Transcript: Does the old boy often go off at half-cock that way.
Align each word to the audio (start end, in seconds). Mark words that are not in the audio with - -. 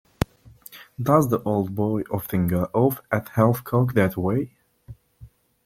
Does 0.99 1.29
the 1.29 1.43
old 1.43 1.75
boy 1.75 2.01
often 2.09 2.47
go 2.47 2.63
off 2.73 3.03
at 3.11 3.29
half-cock 3.35 3.93
that 3.93 4.17
way. 4.17 4.55